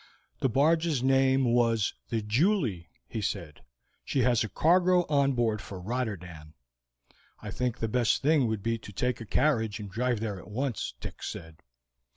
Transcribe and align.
"The 0.39 0.49
barge's 0.49 1.03
name 1.03 1.43
was 1.53 1.93
the 2.09 2.23
Julie," 2.23 2.89
he 3.07 3.21
said; 3.21 3.61
"she 4.03 4.21
has 4.21 4.43
a 4.43 4.49
cargo 4.49 5.05
on 5.09 5.33
board 5.33 5.61
for 5.61 5.79
Rotterdam." 5.79 6.55
"I 7.39 7.51
think 7.51 7.77
the 7.77 7.87
best 7.87 8.23
thing 8.23 8.47
would 8.47 8.63
be 8.63 8.79
to 8.79 8.91
take 8.91 9.21
a 9.21 9.27
carriage, 9.27 9.79
and 9.79 9.91
drive 9.91 10.19
there 10.19 10.39
at 10.39 10.49
once," 10.49 10.95
Dick 10.99 11.21
said. 11.21 11.61